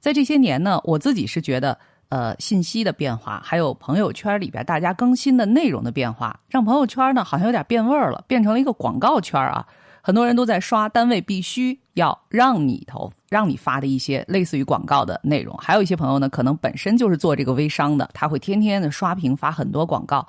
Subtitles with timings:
[0.00, 9.66] 在这些年呢，我自己是觉得，呃，信息的变化，还有朋友圈里边大家更新的内容的变化，让朋友圈呢好像有点变味儿了，变成了一个广告圈啊。
[10.00, 20.26] 很多人都在刷单位必须要让你投、让你发的一些类似于广告的内容，还有一些朋友呢，可能本身就是做这个微商的，他会天天的刷屏发很多广告。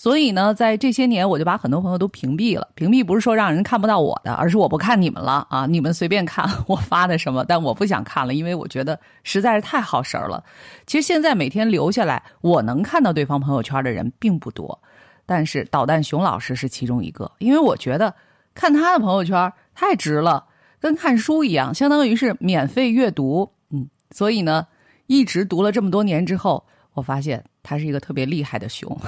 [0.00, 2.66] 所以呢，在这些年，我就把很多朋友都屏蔽了。
[2.74, 5.66] 屏蔽不是说让人看不到我的，而是我不看你们了啊！
[5.66, 10.42] 你们随便看 我发的什么，但我不想看了，因为我觉得实在是太耗神儿了。
[10.86, 14.80] 其实现在每天留下来，我能看到对方朋友圈的人并不多，
[15.26, 18.14] 但是导弹熊老师是其中一个，因为我觉得
[18.54, 20.46] 看他的朋友圈太值了，
[20.80, 23.52] 跟看书一样，相当于是免费阅读。
[23.68, 24.66] 嗯，所以呢，
[25.08, 28.98] 一直读了这么多年之后，我发现他是一个特别厉害的熊。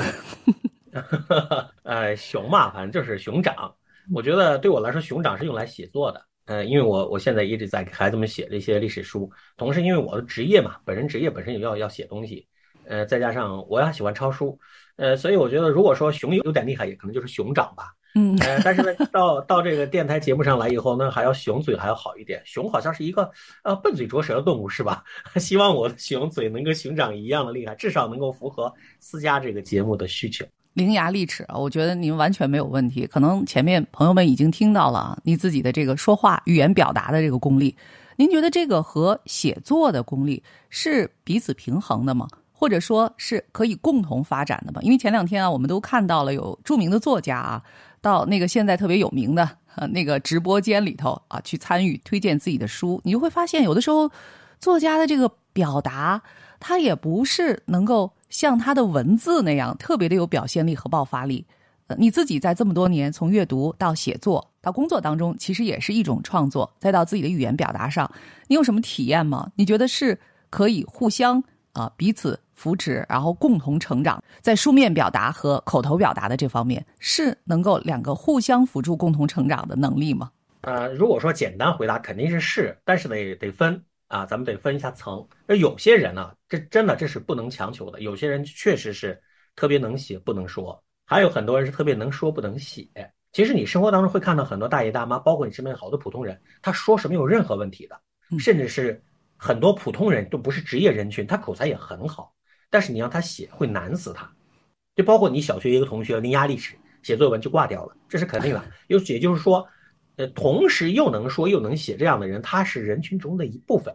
[1.83, 3.75] 呃，熊嘛，反正就是熊掌。
[4.13, 6.23] 我觉得对我来说，熊掌是用来写作的。
[6.47, 12.47] 呃，因为我我现在一直在给孩子们写这些历史书，同时因为我的职业嘛，本身职业本身也要要写东西，
[12.85, 14.59] 呃，再加上我也喜欢抄书，
[14.97, 17.95] 呃，所以我觉得如果说熊有有点厉害，也可能就是熊掌吧。
[18.15, 22.43] 嗯，呃，但是呢，到到这个电台节目上来以后呢，还要熊嘴还要好一点。
[22.45, 23.31] 熊好像是一个
[23.63, 25.05] 呃笨嘴拙舌的动物是吧？
[25.39, 30.45] 希望我的熊嘴能跟熊掌一样的厉害，至少能够符合私家这个节目的需求。
[30.75, 33.07] 伶牙俐齿啊，我觉得您完全没有问题。
[33.07, 37.77] 可能前面朋友们已经听到了你自己的这个说话语言表达的这个功力，
[38.17, 42.27] 您觉得这个和写作的功力是彼此平衡的吗？
[42.51, 44.81] 或者说是可以共同发展的吗？
[44.83, 47.63] 因为前两天啊，我们都看到了有著名的作家啊，
[48.01, 54.11] 到那个现在特别有名的呃那个直播间里头啊，去参与推荐自己的书，你就会发现有的时候
[54.59, 56.23] 作家的这个表达，
[56.59, 58.11] 他也不是能够。
[58.33, 61.47] 像他的文字那样特别的有表现力和爆发力，
[61.89, 68.11] 呃，你自己在这么多年从阅读到写作到工作当中，其实也是一种创作，再到自己的语言表达上，
[68.49, 69.53] 你有什么体验吗？
[69.55, 71.45] 你觉得是可以互相
[71.75, 80.31] 啊彼此扶持，然后共同成长，在书面表达和口头表达的这方面，是能够两个互相辅助、共同成长的能力吗？
[80.63, 83.83] 呃，如果说简单回答，肯定是是，但是得得分。
[84.13, 85.27] 啊，咱们得分一下层。
[85.47, 87.99] 那有些人呢，这真的这是不能强求的。
[88.03, 89.19] 有些人确实是
[89.57, 92.87] 特别能写不能说，还有很多人是特别能说不能写。
[93.33, 97.99] 其实你生活当中会看到很多大爷大妈，包括你身边好多普通人，他说是没有任何问题的，
[98.39, 99.03] 甚至是
[99.39, 102.35] 很多普通人都不是职业人群，他口才也很好，
[102.69, 104.31] 但是你让他写会难死他。
[104.95, 108.63] 就包括你小学一个同学伶牙俐齿，写作文就挂掉了，这是肯定的。
[108.89, 109.67] 又也就是说。
[110.23, 113.93] 呃，同时又能说又能写这样的人，他是人群中的一部分。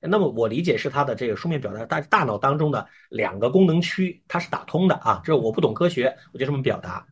[0.00, 5.22] 那么我理解是他的这个书面表达大大脑当中的两个功能区，它是打通的啊。
[5.24, 7.06] 这我不懂科学，我就这么表达。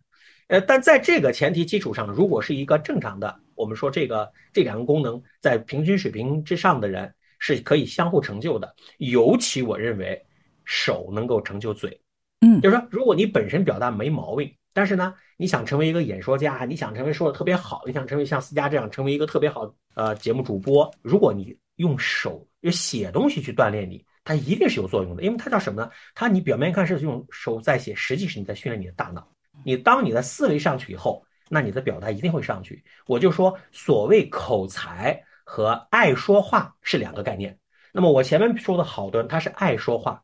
[0.48, 8.74] 呃，但在这个前提基础上，如果是一个正常的，我们说这个这两个功能在平均水平之上的人，是可以相互成就的。
[8.98, 10.22] 尤其我认为，
[10.66, 11.98] 手能够成就嘴。
[12.40, 14.52] 嗯，就是说，如果你本身表达没毛病。
[14.72, 25.90] 但是呢，你想成为一个演说家，你想成为说的特别好，你想成为像思佳这样成为一个特别好呃节目主播，如果你用手用写东西去锻炼你，它一定是有作用的，因为它叫什么呢？
[26.14, 29.28] 它你表面看是用手在写，实际是你在训练你的大脑。
[29.64, 32.82] 你当你的思维上去以后，那你的表达一定会上去。
[33.06, 37.58] 我就说，所谓口才和爱说话是两个概念。
[37.92, 40.22] 那么我前面说的好多人他是爱说话，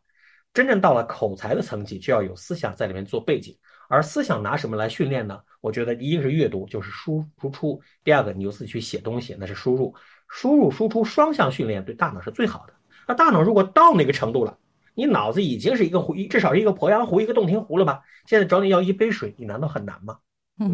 [0.55, 3.57] 真正到了口才的层级，就要有思想在里面做背景。
[3.89, 5.41] 而思想拿什么来训练呢？
[5.61, 9.95] 我觉得一个是阅读，就是输输出；第二个你就自己去写东西，那是输入。
[10.29, 12.73] 输入输出双向训练对大脑是最好的。
[13.07, 14.59] 那大脑如果到那个程度了，
[14.95, 18.01] 你脑子已经是一个湖，至少是一个鄱阳湖、一个洞庭湖了吧？
[18.27, 20.19] 现在找你要一杯水，你难道很难吗？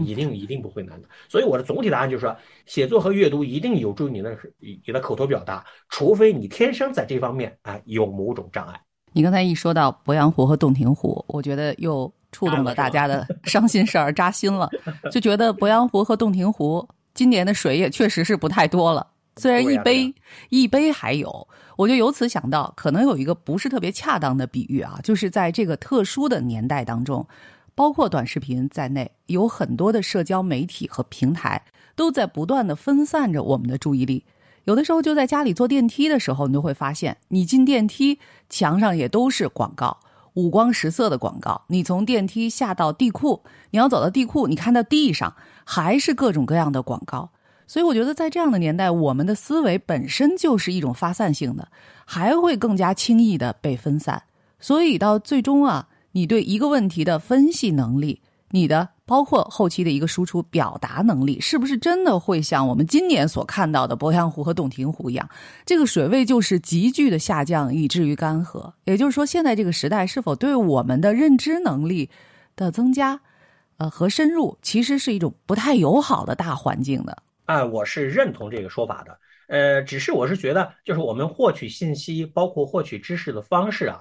[0.04, 1.08] 一定一定不会难的。
[1.28, 2.36] 所以我的总体答案就是说，
[2.66, 8.80] 写作和阅读一定有助于你的你的口头表达，除非你天生在这方面啊有某种障碍。
[9.12, 12.12] 你刚才一说到鄱阳湖和洞庭湖，我觉得又。
[12.32, 14.68] 触动了大家的 伤心事儿，扎心了，
[15.12, 19.06] 就觉得鄱阳湖和洞庭湖今年的水也确实是不太多了。
[19.36, 20.14] 虽然一杯
[20.50, 27.26] 一杯还有，我就由此想到，可能有一个不是特别恰当的比喻啊，就是在这个特殊的年代当中，
[27.74, 31.62] 包括短视频在内，有很多的社交媒体和平台
[31.96, 34.22] 都在不断的分散着我们的注意力。
[34.64, 38.18] 有的时候就在家里坐电梯的时候，你就会发现，你进电梯
[38.50, 39.98] 墙上也都是广告。
[40.34, 45.34] 五光十色的广告，你从电梯下到地库，你要走到地库，你看到地上
[45.64, 47.30] 还是各种各样的广告。
[47.66, 51.68] 所以我觉得，在这样的年代，我们的思维本身就是一种发散性的，
[52.04, 54.22] 还会更加轻易的被分散。
[54.60, 58.20] 所以到最终啊，你对一个问题的分析能力、
[58.50, 65.28] 你的包括后期的一个输出表达能力，是不是真的会像我们今年所看到的鄱阳湖和洞庭湖一样，
[65.66, 68.72] 这个水位就是急剧的下降，以至于干涸？
[68.84, 72.08] 也就是说，现在这个时代是否对我们的认知能力
[72.54, 73.20] 的增加，
[73.78, 77.22] 呃和深入，其实是一种不太友好的大环境的？
[77.46, 79.18] 啊，我是认同这个说法的。
[79.48, 84.00] 呃，只是我是觉得，就是我们获取信息，包括获取知识的方式啊，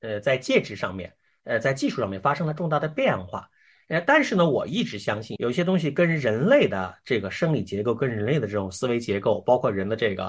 [0.00, 1.12] 呃，在介质上面，
[1.44, 3.50] 呃，在技术上面发生了重大的变化。
[3.88, 10.24] 呃，但是呢，我一直相信，有些东西跟人类的这个生理结构，跟人类的这种思维结构，包括人的这个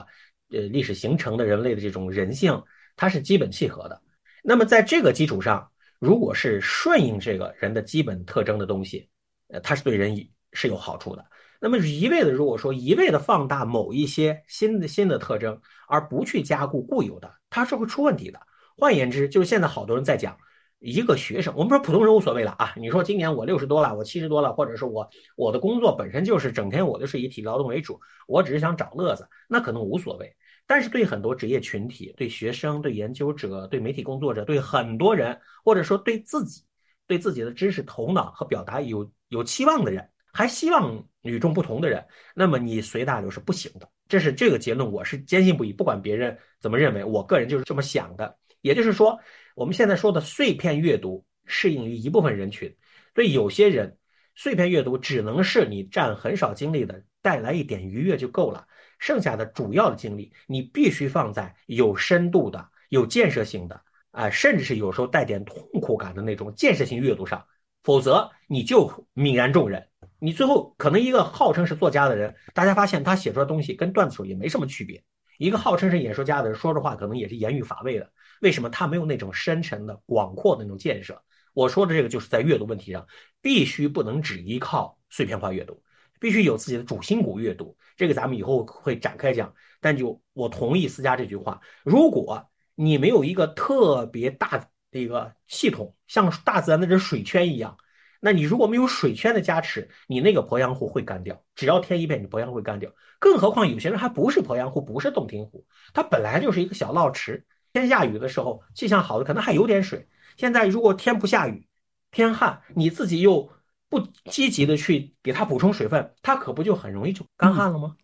[0.52, 2.62] 呃历史形成的人类的这种人性，
[2.96, 4.00] 它是基本契合的。
[4.44, 5.68] 那么在这个基础上，
[5.98, 9.10] 如果是顺应这个人的基本特征的东西，
[9.48, 10.16] 呃，它是对人
[10.54, 11.26] 是有好处的。
[11.60, 18.40] 那么一味的，如果说一味的放大某一些新的新的特征，而不去加固固有的，它是会出问题的。
[18.78, 20.38] 换言之，就是现在好多人在讲。
[20.80, 22.74] 一个学生，我们说普通人无所谓了啊。
[22.78, 30.36] 你说今年我六十多了，我七十多了，或者是我我的工作本身就是整天我就是以体力劳动为主，我只是想找乐子，那可能无所谓。
[30.68, 36.62] 但是对很多职业群体、对学生、对研究者、对媒体工作者、对很多人，或者说对自己、
[37.08, 43.90] 对自己的知识头脑和表达有有期望的人，还希望与众不同的人，那么你随大流是不行的。
[44.08, 45.74] 这是这个结论，我是坚信不疑。
[45.74, 48.38] 不管别人怎么认为，我个人就是这么想的。
[48.62, 49.20] 也就是说。
[49.58, 52.72] 我们现在说的碎片阅读适应于一部分人群，
[53.16, 53.98] 对有些人，
[54.36, 58.68] 碎片阅读只能是你占很少精力的，带来一点愉悦就够了。
[59.00, 63.82] 剩下的主要的精力，你必须放在有深度的、有建设性的，
[64.12, 67.44] 啊，甚至是有时候带点痛苦感的那种建设性阅读上。
[67.82, 69.84] 否则，你就泯然众人。
[70.20, 75.04] 你最后可能一个号称是作家的人，大家发现他写出来东西跟段子手也没什么区别。
[75.40, 78.08] 一个号称是演说家的人说的话，可能也是言语乏味的。
[78.42, 81.22] 为什么他没有那种深沉的、广阔的那种建设？
[81.54, 83.08] 我说的这个就是在阅读问题上，
[83.42, 85.82] 必须不能只依靠碎片化阅读，
[86.20, 87.76] 必须有自己的主心骨阅读。
[87.96, 89.52] 这个咱们以后会展开讲。
[89.82, 94.58] 但就我同意思佳这句话：如果你没有一个特别大
[94.92, 97.76] 的一个系统，像大自然的这水圈一样，
[98.20, 101.44] 那你如果没有水圈的加持，你那个鄱阳湖会干掉。
[101.56, 102.92] 只要添一变，你鄱阳湖会干掉。
[103.18, 107.46] 更何况有些人还不是鄱阳湖，不是洞庭湖，它本来就是一个小涝池。
[107.80, 110.08] 天下雨的时候，气象好的可能还有点水。
[110.36, 111.68] 现在如果天不下雨，
[112.12, 113.50] 天旱，你自己又
[113.90, 117.96] 不积极的去给它补充水分，它可不就很容易就干旱了吗？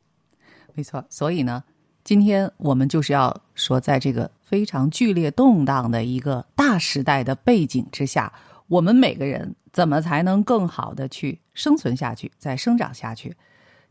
[0.73, 1.03] 没错。
[1.09, 1.63] 所以呢，
[2.03, 8.31] 今天我们就是要说，在这个非常剧烈动荡的一个大时代的背景之下，
[8.67, 13.35] 我们每个人怎么才能更好的去生存下去，再生长下去？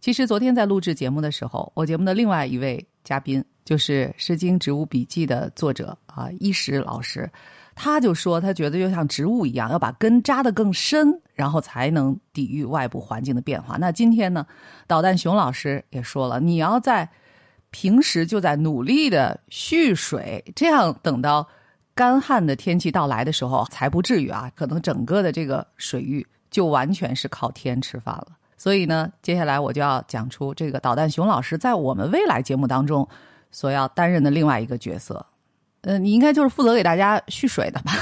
[0.01, 3.45] 其实昨天在录制节目的时候，我节目的另外一位嘉宾。
[3.65, 7.31] 就是《诗经植物笔记》的作者啊，伊石老师，
[7.75, 13.77] 他就说，他觉得就像植物一样，要把根扎得更深，然后才能抵御外部环境的变化。
[13.79, 14.45] 那今天呢，
[14.87, 17.09] 导弹熊老师也说了，你要在
[17.71, 21.47] 平时就在努力的蓄水，这样等到
[21.95, 28.29] 干旱的天气到来的时候，才不至于啊，可能整个的这个水域就完全是靠天吃饭了。
[28.59, 33.09] 所以呢，接下来我就要讲出这个导弹熊老师在我们未来节目当中。
[33.53, 35.25] 所要担任的另外一个角色，
[35.83, 37.93] 呃，你应该就是负责给大家蓄水的吧？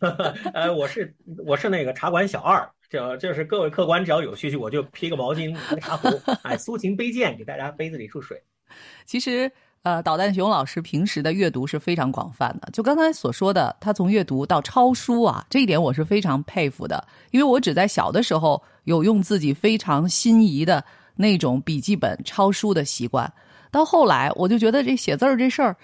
[0.54, 1.12] 呃，我是
[1.44, 6.08] 我是那个茶馆小二，就就是各位客官只要有需求，我就披个毛巾、个茶壶，
[6.42, 8.40] 哎，苏秦杯剑给大家杯子里注水。
[9.04, 9.50] 其实，
[9.82, 20.84] 呃，导弹熊老师平时的阅读是非常广泛的，就刚才所说的，他从阅读到抄书啊，这一点我是非常佩服的，因为我只在小的时候有用自己非常心仪的
[21.16, 23.32] 那种笔记本抄书的习惯。
[23.70, 25.76] 到后来，我就觉得这写字儿这事儿，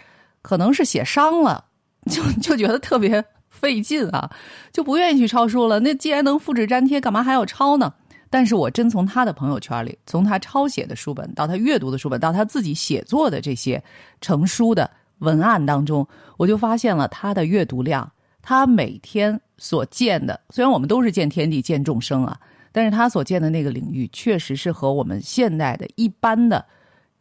[0.42, 1.64] 可能是写伤了，
[2.10, 4.30] 就就觉得特别费劲啊，
[4.72, 5.78] 就不愿意去抄书了。
[5.80, 7.92] 那既然能复制粘贴，干嘛还要抄呢？
[8.28, 13.82] 但是我真从他的朋友圈里，从他抄写的书本，到他阅读的书本，到他自己写作的这些
[14.20, 18.10] 成书的文案当中，我就发现了他的阅读量。
[18.42, 22.38] 他每天所见的，虽然我们都是见天地、见众生啊，
[22.72, 26.64] 但是他所见的那个领域，确实是和我们现代的一般的。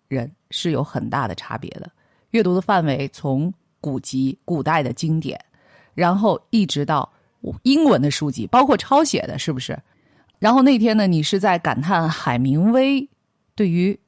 [0.08, 1.92] 人是有很大的差别的，
[2.32, 5.40] 阅读的范围从古籍、古代的经典，
[5.94, 7.12] 然后一直到
[7.64, 9.78] 英文的书籍，包括抄写的，是不是？
[10.40, 13.08] 然后那天呢，你是在感叹海明威
[13.56, 14.00] 对于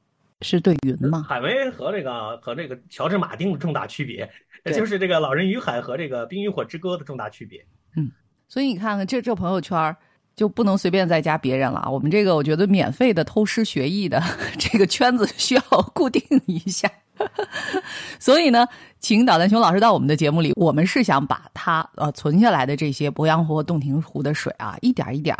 [0.41, 1.25] 是对云吗？
[1.27, 4.29] 海明威和这个和这个乔治马丁的重大区别，
[4.65, 7.65] 就是这个《老人与海》和这个《冰与火之歌》的重大区别。
[7.95, 8.11] 嗯，
[8.47, 9.95] 所以你看看这这朋友圈。
[10.37, 11.89] 就不能随便再加别人了。
[11.91, 14.21] 我们这个，我觉得免费的偷师学艺的
[14.57, 15.61] 这个圈子需要
[15.93, 16.89] 固定一下。
[18.19, 18.67] 所以呢，
[18.99, 25.35] 请导弹熊老师到我们的节目里，我们是想把它呃存下来的这些鄱阳湖和洞庭湖的水啊，一点一点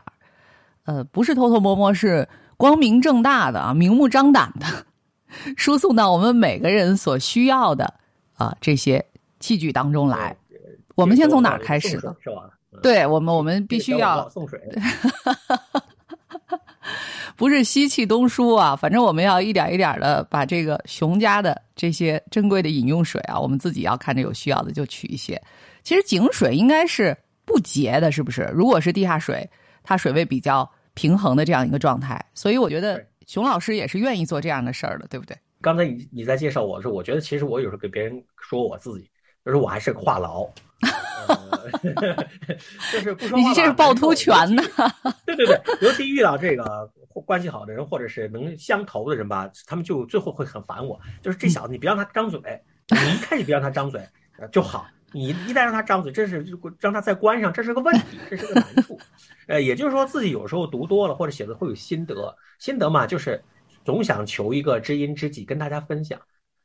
[0.86, 2.27] 呃，不是偷偷摸摸，是
[2.58, 4.66] 光明正大的啊，明目张胆的
[5.56, 7.94] 输送到我们每个人所需要的
[8.34, 9.06] 啊这些
[9.39, 10.36] 器具当中来。
[10.96, 12.16] 我们先从哪儿开始呢？
[12.24, 12.57] 是吧？
[12.82, 14.60] 对我们，我们必须要送水。
[17.36, 25.42] 不是西气东输啊，反正我们要一点一点的把这个熊家的这些珍贵的饮用水啊，我们自己要看着有需要的就取一些。
[25.84, 28.50] 其实井水应该是不结的，是不是？
[28.54, 29.48] 如果是地下水，
[29.84, 35.38] 它水位比较平衡的这样一个状态，所以我觉得熊老师也是愿意做这样的事儿的，对不对？
[35.62, 39.10] 刚才你你在介绍我的时候，我觉得其实我有时候给别人说我自己，
[39.46, 40.50] 就是我还是个话痨。
[42.93, 44.63] 就是不说话，你这是趵突泉呢？
[45.25, 46.89] 对对对，尤其遇到这个
[47.25, 51.00] 关系好的人，或者是能相投的人吧，他们就最后会很烦我。
[51.22, 52.39] 就是这小子，你别让他张嘴，
[52.89, 54.01] 你一开始别让他张嘴
[54.51, 54.88] 就好。
[55.13, 56.46] 你一旦让他张嘴，这是
[56.79, 59.00] 让他再关上，这是个问题，这是个难处。
[59.48, 63.41] 呃，也就是说自己有时候读多了或者写的会有心得，心得嘛，就是
[63.84, 66.19] 总想求一个知音知己跟大家分享。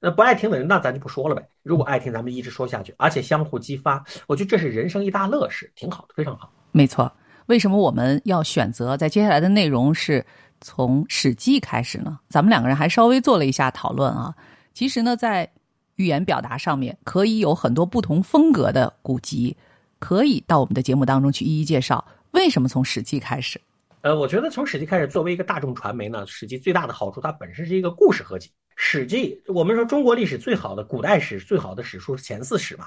[0.04, 1.48] 那不爱听的人，那咱就不说了呗。
[1.62, 6.52] 如果爱听，咱们一直说下去，而且相互激发，我觉得这是人生一大乐事，挺好的，非常好。
[6.72, 7.10] 没错，
[7.46, 10.26] 为什么我们要选择在接下来的内容是
[10.60, 12.18] 从《史记》开始呢？
[12.28, 14.34] 咱们两个人还稍微做了一下讨论啊。
[14.74, 15.48] 其实呢，在
[15.94, 19.56] 语言表达上面，可以有很多不同风格的古籍，
[20.00, 22.04] 可以到我们的节目当中去一一介绍。
[22.32, 23.60] 为什么从《史记》开始？
[24.00, 28.48] 呃，我觉得从《史记》开始，作为一个大众传媒呢，《史记》最大的好处，它本身是一个故事合集。
[28.76, 32.86] 《史记》，我们说中国历史最好的古代史最好的史书是前四史嘛？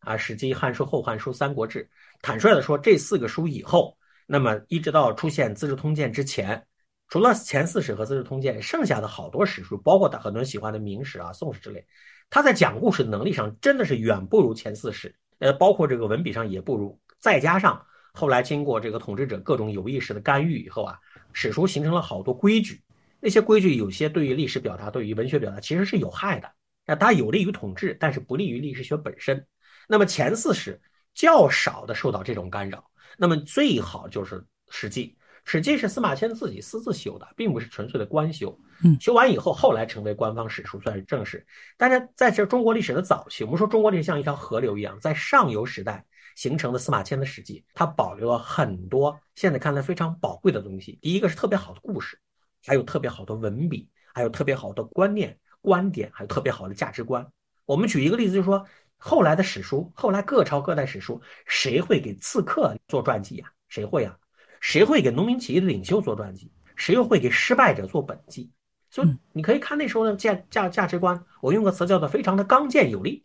[0.00, 1.84] 啊，《史记》《汉书》《后汉书》《三国志》。
[2.22, 6.64] 坦率的说，这四个书以后，那么一直到出现《资治通鉴》之前，
[7.08, 11.84] 除了前四史和《资治通鉴》，剩下的好多史书，包括他很多人喜欢的《明史》啊、《宋史》之类，
[12.30, 15.14] 他在讲故事能力上真的是远不如前四史。
[15.38, 16.98] 呃，包括这个文笔上也不如。
[17.18, 20.98] 再加上后来经过这个统治者各种有意识的干预以后啊，
[21.32, 22.80] 史书形成了好多规矩。
[23.20, 26.50] 那些规矩有些对于历史表达、对于文学表达其实是有害的，
[26.86, 29.46] 那它有利于统治，但是不利于历史学本身。
[29.88, 30.80] 那么前四史
[31.14, 34.36] 较少的受到这种干扰，那么最好就是
[34.68, 35.06] 《史记》。
[35.48, 38.58] 《史记》是司马迁自己私自修的，并不是纯粹的官修。
[38.82, 41.46] 嗯，修完以后，后来成为官方史书，算是正史。
[41.76, 46.04] 但是在这中国历史的早期，我们说中国历史像一条河流一样，在上游时代
[46.34, 50.98] 形成的司马迁的《史记》，它保留了很多现在看来非常宝贵的东西。
[51.00, 52.18] 第一个是特别好的故事。
[52.64, 57.26] 还有特别好的文笔，还有特别好的观念、观点，还有特别好的价值观。
[57.64, 58.64] 我们举一个例子，就是说，
[58.96, 63.50] 后来的史书，后来各朝各代史书，谁会给刺客做传记呀？
[63.68, 64.16] 谁会呀？
[64.60, 66.50] 谁会给农民起义的领袖做传记？
[66.76, 68.50] 谁又会给失败者做本纪？
[68.90, 73.24] 所以你可以看那时候的价价价值观，我用个词叫做非常的刚健有力，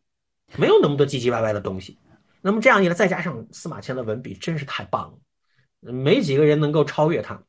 [0.58, 1.98] 没有那么多唧唧歪歪的东西。
[2.42, 7.42] 那么这样一来，再加上司马迁的文笔真是太棒了，没几个人能够超越他。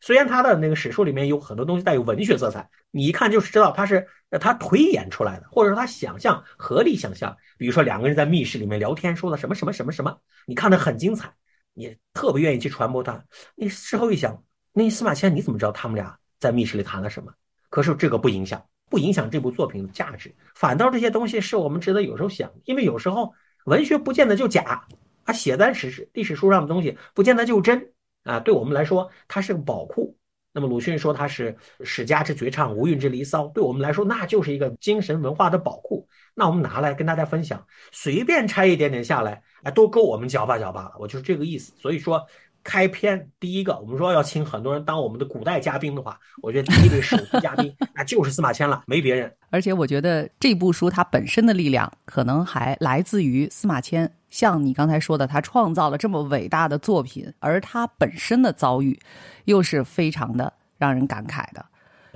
[0.00, 4.06] 虽然他的那个史书里面有很多东西带有文学色彩，你一看就是知道他是
[4.40, 7.36] 他推演出来的，或者说他想象合理想象。
[7.58, 10.16] 比如说两个人在密室里面聊天，说的什么什么什么什么，
[10.46, 11.30] 你看的很精彩，
[11.74, 13.22] 你特别愿意去传播它。
[13.54, 14.42] 你事后一想，
[14.72, 17.32] 那司马迁你怎么知道他们俩在密室里谈了什么？
[17.68, 23.32] 可是这个不影响，不影响这部作品的价值，反倒这些东西是我们值得有时候想，因为有时候
[23.66, 24.86] 文学不见得就假，
[25.26, 27.92] 他，写在史史历史书上的东西不见得就真。
[28.30, 30.16] 啊，对我们来说，它是个宝库。
[30.52, 33.46] 那么鲁迅说它是史家之绝唱，无韵之离骚。
[33.48, 36.08] 对我们来说，那就是一个精神文化的宝库。
[36.34, 40.92] 那我们拿来跟大家分享，随便拆一点点下来，哎，都够我们嚼吧嚼吧了。
[40.98, 41.72] 我就是这个意思。
[41.76, 42.26] 所以说。
[42.62, 49.32] 开篇第一个，我们说要请很多人当我们的古代嘉宾的话，我觉得第一位首席嘉宾 那就是司马迁了，没别人。
[49.50, 54.10] 而且我觉得这部书它本身的力量，可能还来自于司马迁。
[54.28, 58.98] 像你刚才说的，他创造了这么伟大的作品，而他本身的遭遇，
[59.46, 61.64] 又是非常的让人感慨的。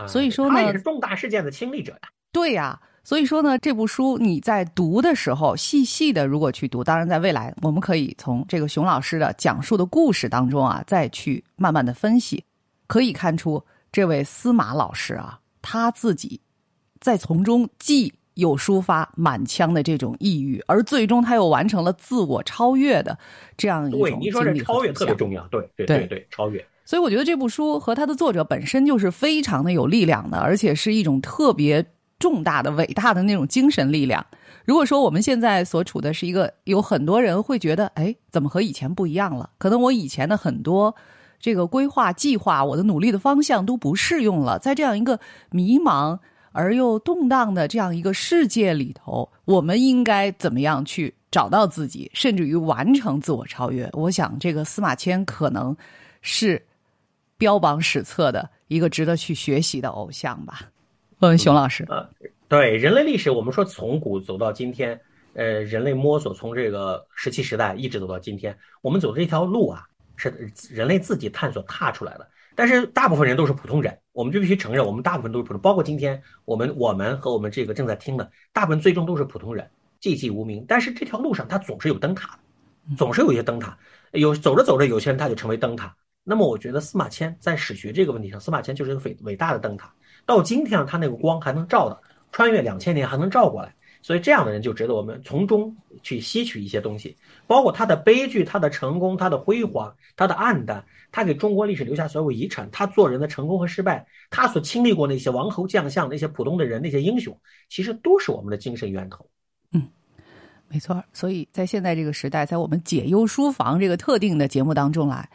[0.06, 2.08] 所以说呢，他也是重大事件的亲历者呀。
[2.32, 2.80] 对呀。
[3.04, 12.42] 所以说呢，这部书你在读的时候，细细的如果去读，当然在未来我们可以从这个熊老师的讲述的故事当中啊，再去慢慢的分析，
[12.86, 16.40] 可以看出这位司马老师啊，他自己
[16.98, 23.18] 在从中既有抒发满腔的这种抑郁，而最终他又完成了自我超越的
[23.58, 26.64] 这样一种对，你说这超越特别重要，对对对对，超越。
[26.86, 31.84] 所以我觉得这部书和他的作者本身就是非常的有力量的，而且是一种特别。
[32.24, 34.24] 重大的、伟大的那种精神力量。
[34.64, 39.50] 如果说我们现在所处的是一个，有很多人会觉得，哎，怎么和以前不一样了？
[39.58, 40.96] 可能我以前的很多
[41.38, 44.58] 这个规划、计划，我的努力的方向都不适用了。
[44.58, 46.18] 在这样一个迷茫
[46.52, 53.86] 而又动荡的这样一个世界里头，我们应该怎么样去找到自己，甚至于完成自我超越？
[53.92, 55.76] 我想，这个司马迁可能
[56.22, 56.64] 是
[57.36, 60.62] 标榜史册的一个值得去学习的偶像吧。
[61.28, 62.08] 问熊老师，呃，
[62.48, 65.00] 对人类历史，我们说从古走到今天，
[65.34, 69.84] 呃，人类摸索从这个石器时代一直走到今天，我们走的这条路啊，
[70.16, 72.28] 是人类自己探索踏出来的。
[72.56, 79.68] 但是大部分人都是普通人，我们就必须承认，我们大部分都是普通，包括今天我们我们和我们这个正在听的，大部分最终都是普通人，
[80.00, 80.64] 寂寂无名。
[80.68, 82.38] 但是这条路上，它总是有灯塔，
[82.96, 83.76] 总是有一些灯塔，
[84.12, 85.92] 有走着走着，有些人他就成为灯塔。
[86.22, 89.92] 那么我觉得司马迁在史学这个问题上，司马迁就是一个伟伟大的灯塔。
[90.26, 92.00] 到今天，他那个光还能照的，
[92.32, 97.16] 穿越两千年还能照过来，所以这样的人就值得我们从中去吸取一些东西，
[97.46, 107.38] 包括他的悲剧、他的成功、他的辉煌、他的暗淡，他给中国历史留下所有遗产，他做人的成功和失败，他所经历过那些王侯将相、那些普通的人、那些英雄，
[107.68, 109.26] 其实都是我们的精神源头。
[109.72, 109.88] 嗯，
[110.68, 111.02] 没错。
[111.12, 115.28] 所以在现在这个时代，在我们解忧书房这个特定的节目当中来。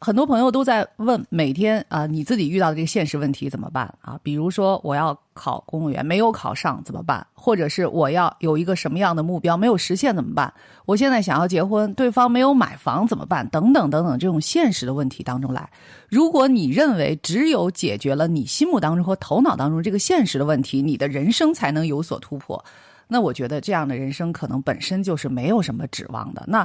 [0.00, 4.16] 很多朋友都在问，每天啊，你自己遇到的这个现实问题怎么办啊？
[4.22, 7.26] 比如说，我要考公务员，没有考上怎么办？
[7.34, 10.54] 或者是我要有一个什么样的目标没有实现怎么办？
[10.86, 13.48] 我现在想要结婚，对方没有买房怎么办？
[13.48, 15.68] 等等等等，这种现实的问题当中来，
[16.08, 22.64] 如果你认为只有解决了你心目当中和头脑当中这个现实的问题，你的人生才能有所突破，
[23.08, 26.44] 那我觉得这样的人生可能本身就是没有什么指望的。
[26.46, 26.64] 那。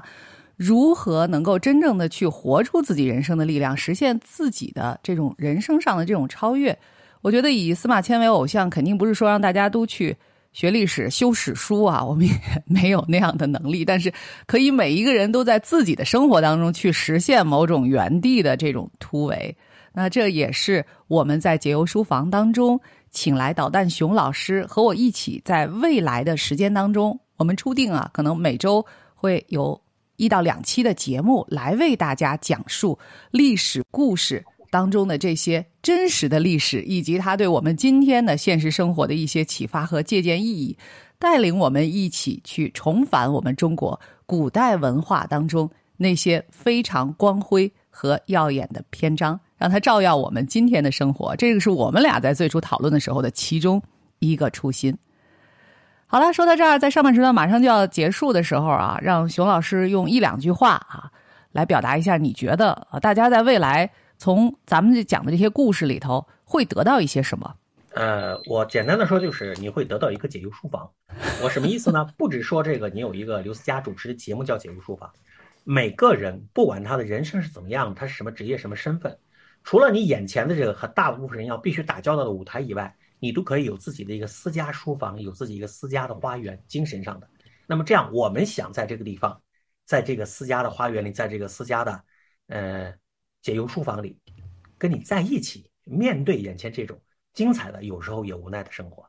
[0.55, 6.77] 如何能够真正的去活出自己人生的力量，实现自己的这种人生上的这种超越？
[7.21, 10.15] 我觉得以司马迁为偶像，肯定不是说让大家都去
[10.51, 12.33] 学历史、修史书啊，我们也
[12.65, 13.83] 没有那样的能力。
[13.83, 14.13] 但是，
[14.45, 19.55] 可以每一个人都在自己的生活当中去实现某种原地的这种突围。
[19.93, 22.79] 那这也是我们在解忧书房当中
[23.09, 29.82] 请来导弹熊老师和我一起，在未来的时间当中，我们初定啊，可能每周会有。
[30.17, 32.97] 一到两期的节目来为大家讲述
[33.31, 40.77] 历史故事当中的这些真实的历史，以及它对我们今天的现实生活的一些启发和借鉴意义，
[41.19, 51.35] 带领我们一起去重返我们中国古代文化当中那些非常光辉和耀眼的篇章，让它照耀我们今天的生活。
[51.35, 53.81] 这个是我们俩在最初讨论的时候的其中
[54.19, 54.95] 一个初心。
[56.13, 61.09] 好了，说到这儿，在上半时段马上就要结束的时候啊，让熊老师用一两句话啊，
[61.53, 67.55] 来表达一下，你觉得啊，大家在未来从咱们讲的这些故事里头会得到一些什么？
[67.95, 70.87] 呃，我简单的说，就是你会得到一个解忧书房。
[71.41, 72.07] 我什么意思呢？
[72.15, 75.11] 不止说这个，你有一个刘思佳主持的节目叫解忧书房，
[75.63, 79.17] 每个人不管他的人生是怎么样，他是什么职业、什么身份，
[79.63, 82.95] 除了你眼前的这个和大部分人要必须打交道的舞台以外。
[83.23, 87.29] 你都可以有自己的一个私家书房，有自己一个私家的花园，精神上的。
[87.65, 89.41] 那么这样，我们想在这个地方，
[89.85, 92.03] 在这个私家的花园里，在这个私家的，
[92.47, 92.93] 呃，
[93.41, 94.19] 解忧书房里，
[94.77, 96.99] 跟你在一起，面对眼前这种
[97.33, 99.07] 精彩的，有时候也无奈的生活。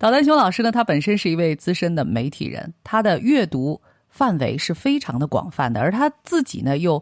[0.00, 7.00] 导弹熊老师呢，他本身是一位资深的媒体人，他的阅读范围是非常的广泛的，而他自己呢，又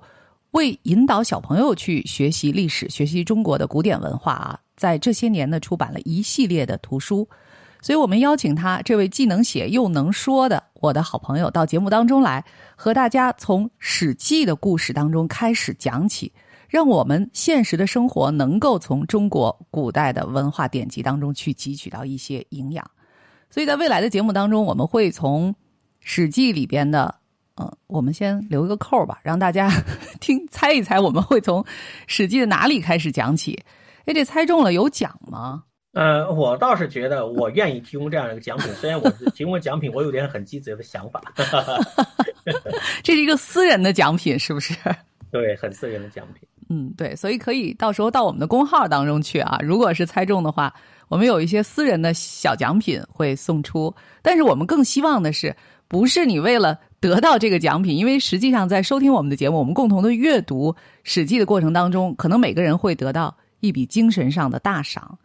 [0.54, 4.58] 为引导小朋友去学习历史、学习中国的古典文化啊。
[4.76, 7.28] 在这些年呢，出版了一系列的图书，
[7.82, 12.44] 所以我们邀请他这位既能写又能说的我的好朋友到节目当中来，
[12.76, 16.32] 和大家从《史记》的故事当中开始讲起，
[16.68, 22.88] 让我们现实的生活能够从中国古代的文化典籍当中去汲取到一些营养。
[23.50, 25.52] 所以在未来的节目当中，我们会从
[25.98, 27.12] 《史记》里边的，
[27.60, 29.70] 嗯，我们先留一个扣吧，让大家
[30.20, 31.62] 听猜一猜，我们会从
[32.06, 33.62] 《史记》的哪里开始讲起。
[34.06, 35.62] 哎，这猜中了有奖吗？
[35.92, 41.22] 呃，我倒是觉得我愿意提供这样一个奖品，虽然我提供奖品，我有点很鸡贼的想法。
[43.04, 44.74] 这是一个私人的奖品，是不是？
[45.30, 46.48] 对，很私人的奖品。
[46.68, 49.56] 嗯，对，所以可以到时候到我们的公号当中去啊。
[49.62, 50.74] 如果是猜中的话，
[51.08, 53.94] 我们有一些私人的小奖品会送出。
[54.20, 55.54] 但是我们更希望的是，
[55.86, 56.76] 不是你为了
[57.08, 63.36] 得到这个奖品，因为实际上在收听我们的节目，我们共同的阅读《史记》的过程当中，可能每个人会得到。
[63.60, 65.18] 一笔精神上的大赏，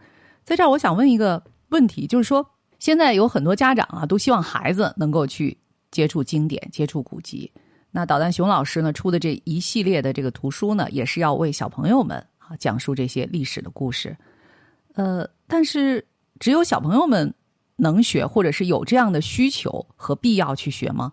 [0.45, 2.45] 在这儿我想问一个问题，就是说，
[2.79, 5.57] 现在有很多家长啊，都希望孩子能够去
[5.91, 7.51] 接触经典、接触古籍。
[7.91, 14.15] 那导弹熊老师呢出的这一系列的这个图书呢，也是要为小朋友们啊讲述这些历史的故事。
[14.93, 16.07] 呃，但是
[16.39, 17.33] 只有小朋友们
[17.75, 21.11] 能学，或者是有这样的需求和必要去学吗？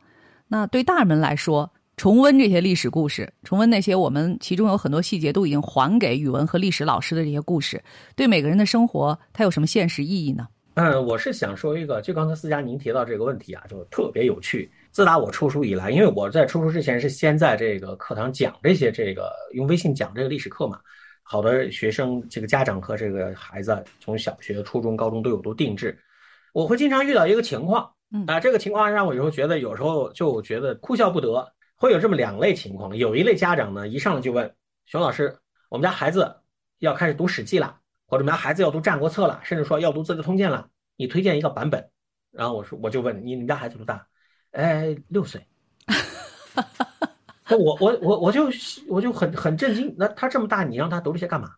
[0.49, 1.71] 那对大人们来说？
[1.97, 7.83] 重温这些历史故事，重温那些我们其中有很多细节都已经还给语文和历史老师的这些故事，
[8.15, 10.47] 对每个人的生活，它有什么现实意义呢？
[10.75, 14.71] 嗯，我是想说一个，就刚才思佳您提到这个问题啊，就特别有趣。
[14.93, 20.79] 自打我出书以来，因为我在出书之前是先在这个课堂讲这些这个用微信讲这个历史课嘛，
[21.23, 25.99] 好的学生这个家长和这个孩子从小学、初中、高中都有都定制。
[26.53, 31.53] 我会经常遇到一个情况，嗯啊，这个情况让我有时候觉得，有时候就觉得哭笑不得。
[31.79, 34.51] 会有这么两类情况，有一类家长呢，一上来就问
[34.87, 35.37] 熊老师，
[35.69, 36.35] 我们家孩子
[36.79, 40.67] 要开始读《史记》了，或者我们家孩子要读《战国策》了，甚至说要读《资治通鉴》了，
[40.97, 41.87] 你推荐一个版本。
[42.31, 44.07] 然后我说，我就问你，你家孩子多大？
[44.53, 45.47] 哎，六岁。
[47.47, 48.49] 那我我我我就
[48.89, 51.51] 我就很很震惊，那他这么大，你让他读这些干嘛？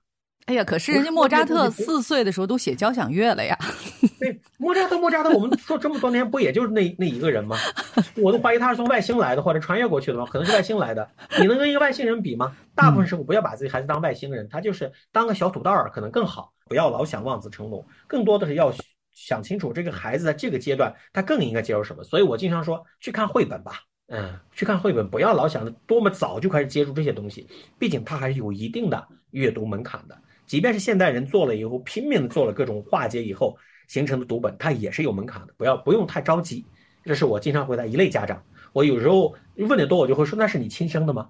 [0.48, 3.54] 哎呀，可是人家莫扎特四岁的时候都写交响乐了呀。
[4.18, 7.54] 对，莫扎特，莫扎特，我们说这么多年，不也就是那那一个人吗？
[8.16, 10.26] 我都怀疑他是从外星来的，或者穿越过去的吗？
[10.32, 11.06] 可能是外星来的。
[11.38, 12.56] 你能跟一个外星人比吗？
[12.74, 16.50] 大部分时候不要把自己孩子当外星人，他就是当个小土豆儿，可能更好。
[16.66, 18.72] 不要老想望子成龙，更多的是要
[19.12, 22.02] 想清楚这个孩子在这个阶段他更应该接受什么。
[22.02, 27.46] 所以我经常说，去看绘本吧，嗯，去看绘本，不要老想着多么早就开始接触这些东西，
[27.78, 30.18] 毕竟它还是有一定的阅读门槛的。
[30.48, 33.56] 即便是现代人做了以后，拼命的做了各种化解以后
[33.86, 36.64] 形成的读本，它也是有门槛的，不要不用太着急。
[37.04, 41.28] 这是我经常回答一类家长，我有时候问的多，我就会说：“那是你亲生的吗？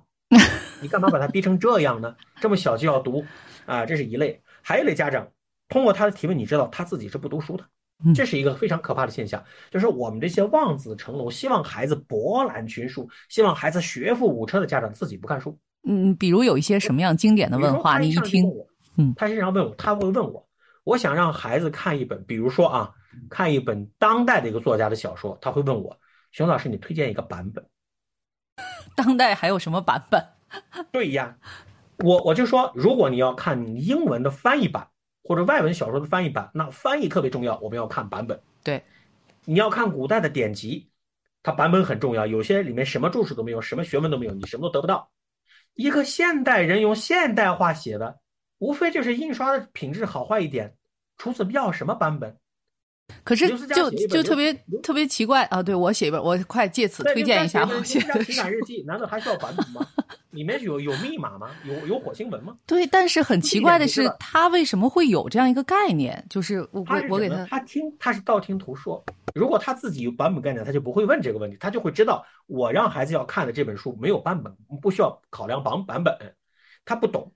[0.80, 2.14] 你干嘛把他逼成这样呢？
[2.40, 3.24] 这么小就要读
[3.66, 4.40] 啊？”这是一类。
[4.62, 5.28] 还有一类家长，
[5.68, 7.64] 通过他的提问，你知道他自己是不读书的，
[8.14, 9.42] 这是一个非常可怕的现象。
[9.70, 15.58] 就是我们这些望子成龙、希望孩子博览群书、希望孩子学富五车的家长，自己不看书。
[15.88, 18.44] 嗯，比如有一些什么样经典的问话，你一听。
[18.98, 20.46] 嗯，他经常问我，他会问我，
[20.82, 22.92] 我想让孩子看一本，比如说啊，
[23.30, 25.96] 看一本当代的一个作家的小说，他会问我，
[26.32, 27.64] 熊老师，你推荐一个版本。
[28.96, 30.20] 当代还有什么版本？
[30.90, 31.38] 对呀，
[31.98, 34.88] 我我就说，如果你要看英文的翻译版
[35.22, 38.40] 或者外文小说的翻译版，那翻译特别重要，我们要看版本。
[38.64, 38.82] 对，
[39.44, 40.90] 你要看古代的典籍，
[41.44, 45.08] 它版本很重要，有些里面什么注释都没有，什么学问都没有，你什么都得不到。
[45.74, 48.18] 一个现代人用现代化写的。
[48.58, 50.74] 无非就是印刷的品质好坏一点，
[51.16, 52.36] 除此要什么版本？
[53.24, 55.62] 可是就就特别特别奇怪啊！
[55.62, 57.66] 对我写一本，我快借此推荐一下。
[57.66, 59.80] 我写的情感日记，难道还需要版本吗？
[60.30, 61.48] 里面有有密码吗？
[61.64, 62.54] 有有火星文吗？
[62.66, 66.22] 对，但是很奇怪的是，他为什么会有这样一个概念？
[66.28, 69.02] 就是我我给他，他听他是道听途说。
[69.34, 76.14] 如果他自己有版本概念，他就不会问这个问题，他就会知道我让孩子要看的这本书没有版本，不需要考量版版本。
[76.84, 77.32] 他不懂。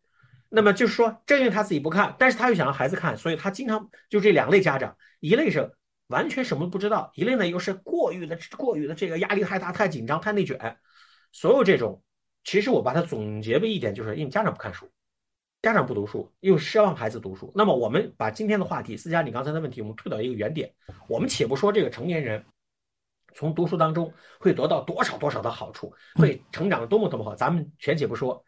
[0.54, 5.72] 那么就是说，正因为他自己不看，但是他又想让孩子看，所以他经常就这两类家长，一类是
[6.08, 10.76] 完全什么不知道，一类呢又是过于的过于的这个压力太大、太紧张、太内卷。
[11.32, 12.02] 所有这种，
[12.44, 14.86] 其实我把它总结为一点，就是因为家长不看书，
[15.62, 17.50] 家长不读书，又奢望孩子读书。
[17.54, 20.70] 那么我们把今天的话题，思佳你刚才的问题，我们推到一个原点，
[21.08, 22.44] 我们且不说这个成年人
[23.32, 28.44] 从读书当中会得到多少多少的好处，会成长的多么多么好，咱们全且不说。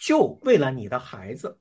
[0.00, 1.58] 就为了你的孩子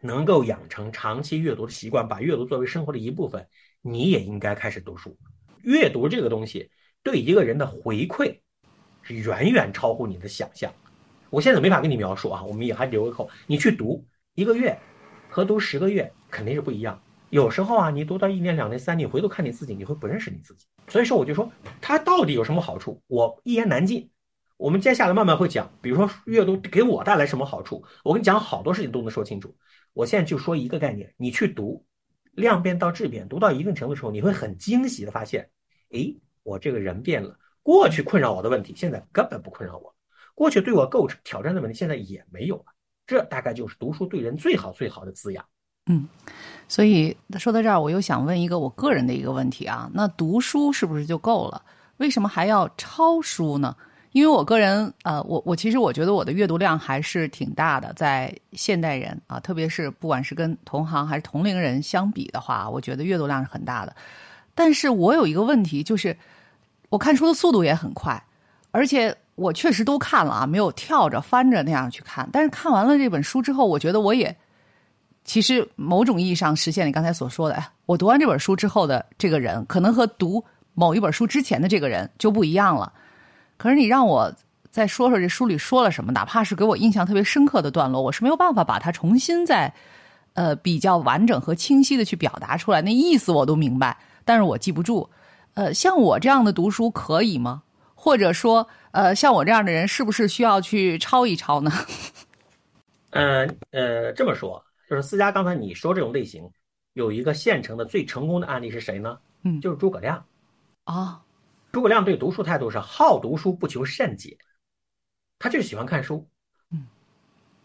[0.00, 3.46] 能够养成长期阅读的习惯，把阅读作为生活的一部分，
[3.82, 5.16] 你也应该开始读书。
[5.62, 6.68] 阅读这个东西
[7.04, 8.40] 对一个人的回馈
[9.02, 10.72] 是远远超乎你的想象。
[11.30, 13.30] 我现在没法跟你描述啊，我们也还留个口。
[13.46, 14.04] 你去读
[14.34, 14.76] 一个月
[15.28, 17.00] 和读十个月肯定是不一样。
[17.30, 20.66] 有时候啊，你读到一年、两年、三年，回头看你自己，你会不认识你自己。
[20.88, 24.10] 所以说，我就说它到底有什么好处，我一言难尽。
[24.56, 29.54] 我们接下来慢慢会讲，比如说阅读给我带来什么好处，我跟你讲好多事情都能说清楚。
[29.92, 31.84] 我现在就说一个概念，你去读，
[32.32, 35.48] 量变到质变，读到一定程度的时候，你会很惊喜的发现，
[35.90, 37.38] 诶，我这个人变了。
[37.62, 39.92] 过去困扰我的问题，现在根本不困扰我；
[40.34, 42.64] 过去对我构成挑战的问题，现在也没有了。
[43.06, 45.44] 这大概就是读书对人最好最好的滋养。
[45.88, 46.08] 嗯，
[46.66, 51.62] 所以说到这儿，我又想问一个我个人的一个问题啊，那读书是不是就够了？
[51.98, 53.76] 为什么还要抄书呢？
[54.12, 63.94] 因为我个人，呃，我我其实我觉得我的阅读量还是挺大的，在现代人啊，特别是不管是跟同行还是同龄人相比的话，我觉得阅读量是很大的。
[64.54, 66.16] 但是我有一个问题，就是
[66.88, 68.22] 我看书的速度也很快，
[68.70, 72.26] 而且我确实都看了啊，没有跳着翻着那样去看。
[72.32, 74.34] 但是看完了这本书之后，我觉得我也
[75.24, 80.42] 其实某种意义上实现你刚才所说的，我读完这本书之后的这个人，可能和读
[80.72, 82.90] 某一本书之前的这个人就不一样了。
[83.56, 84.32] 可是你让我
[84.70, 89.72] 再说说这书里说了什么，哪怕是给我印象特别深刻的段落，我是没有办法把它重新再
[90.34, 92.82] 呃比较完整和清晰的去表达出来。
[92.82, 95.08] 那意思我都明白，但是我记不住。
[95.54, 97.62] 呃，像我这样的读书可以吗？
[97.94, 101.72] 或者说，呃，像我这样的人是不是需要去抄一抄呢？
[103.10, 106.46] 呃呃，这么说，就是思佳刚才你说这种类型，
[106.92, 109.16] 有一个现成的最成功的案例是谁呢？
[109.44, 110.22] 嗯，就是诸葛亮。
[110.84, 111.22] 啊。
[111.76, 114.38] 诸葛亮对读书态度是好读书不求甚解，
[115.38, 116.26] 他就喜欢看书。
[116.72, 116.86] 嗯，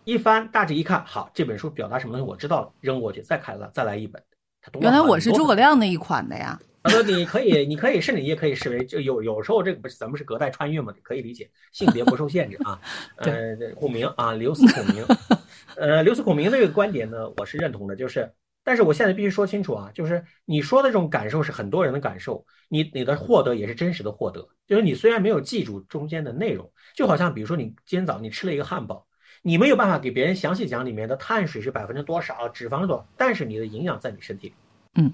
[0.04, 4.21] 一翻大致一看，好，这本书表达什么东西我知道了，扔过去，再看了，再来一本。
[4.62, 6.60] 他读原来我是诸葛亮那一款的呀。
[6.84, 12.78] 他 说你可以，你可以是你也可以视为就有有时候这个不是咱们是隔代穿越嘛，可以理解，性别不受限制啊。
[13.15, 15.06] 呃，这孔明啊，刘思孔明，
[15.78, 18.30] 呃，刘思孔明这个观点呢，我是认同的，就是，
[18.63, 29.08] 但是我现在必须说清楚啊，就是你说的这种感受是很多人的感受，你你的获得也是真实的获得，就是你虽然没有记住中间的内容，就好像比如说你今天早上你吃了一个汉堡。
[29.43, 34.54] 你没有办法给别人详细讲里面的碳水是百分之多少，脂肪是多少，但是你的营养在你身体里。
[34.93, 35.12] 嗯，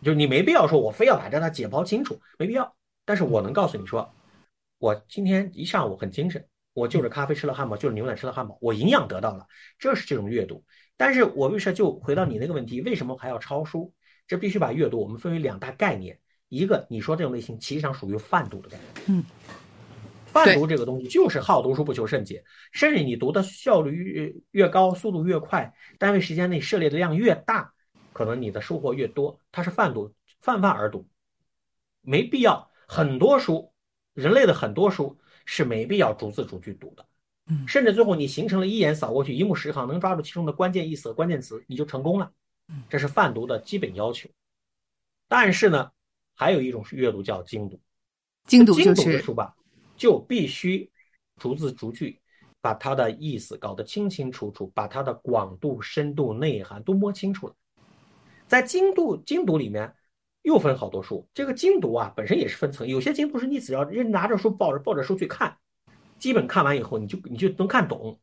[0.00, 2.74] 就是你没必要说我非要把这它解剖清楚，没必要。
[3.04, 4.10] 但是我能告诉你说，
[4.78, 9.46] 我今天一上午很精神，我就着咖啡吃了汉堡，就着牛奶吃了汉堡，我营养得到了，
[9.78, 10.64] 这是这种阅读。
[11.02, 13.92] 但是我为啥就回到你那个问题，为什么还要抄书？
[14.24, 16.16] 这必须把阅读我们分为两大概念，
[16.48, 18.86] 一个你说这种类型其实上属于泛读的概念。
[19.08, 19.24] 嗯。
[20.26, 27.72] 泛读这个东西就是好读书不求甚解，甚至你读的效率越越高，速度越快，单位时间内涉猎的量越大，
[28.12, 29.40] 可能你的收获越多。
[29.50, 31.08] 它是泛读，泛泛而读，
[32.00, 32.70] 没必要。
[32.86, 33.72] 很多书，
[34.14, 37.11] 人类的很多书是没必要逐字逐句读的，嗯
[37.66, 42.32] 甚至最后你形成了一眼扫过去，一目十行，能抓住其中的关键意思和关键词，你就成功了。
[42.88, 44.28] 这是泛读的基本要求。
[45.28, 45.90] 但是呢，
[46.34, 47.80] 还有一种是阅读叫精读。
[48.46, 49.54] 精读就精读的是书吧，
[49.96, 50.90] 就必须
[51.36, 52.20] 逐字逐句
[52.60, 57.54] 把它的意思搞得清清楚楚，把它的广度、深度、内涵都摸清楚了。
[58.46, 59.94] 在精读精读里面
[60.42, 65.56] 又分好多书，这个精读啊本身也是分层，有些精读是你只要认拿着书抱着抱着书去看，
[66.22, 68.20] 基本看完以后你就你就能看懂，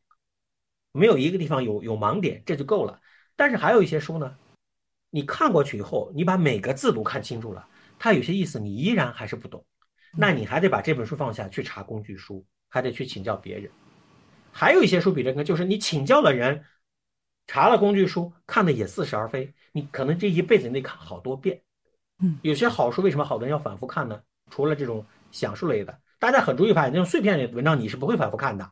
[0.90, 2.98] 没有一个地方有有盲点，这就够了。
[3.36, 4.38] 但是还有一些书呢，
[5.10, 9.62] 你看过去以后，你把每个字都看清楚了，它有些意思你依然还是不懂。
[10.16, 13.70] 那你还得把这本书放下去查工具书，还得去请教别人。
[14.50, 16.64] 还有一些书比这个，就是你请教了人，
[17.46, 21.60] 查了工具书，看的也似是而非，你可能这一辈子你得看好多遍。
[22.18, 24.22] 嗯，有些好书为什么好多人要反复看呢？
[24.48, 28.70] 除了这种享受类的，大家很注意发现，那种碎片类的文章你是不会反复看的，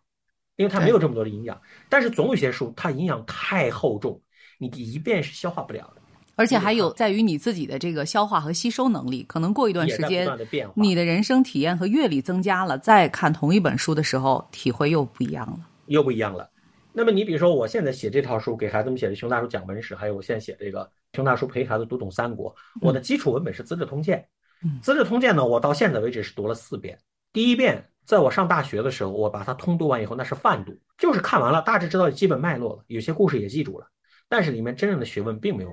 [0.57, 1.61] 因为它没有这么多的营养。
[1.89, 4.21] 但是总有些书它营养太厚重，
[4.59, 6.03] 你一遍是消化不了的。
[6.37, 10.39] 而且还有在于你自己的这个消化和吸收能力，可能过一段时间的。
[10.75, 15.59] 你的人生体验和阅历增加了，再看同一本书的时候，体会又不一样了。
[15.87, 16.49] 又不一样了。
[16.93, 20.85] 那么你比如说，我现在写这套书，给孩子们写的《熊大叔讲文史》，还有我现在写这个
[21.17, 24.19] 《熊大叔陪孩子读懂三国》，我的基础文本是《资治通鉴》。
[24.63, 26.97] 嗯资治通鉴》呢，我到现在为止是读了四遍。
[27.33, 33.87] 第一遍，在我上大学的时候，我把它通读完以后，那是泛读，就是看完了，大致知道基本脉络了，有些故事也记住了，
[34.29, 35.71] 但是里面真正的学问并没有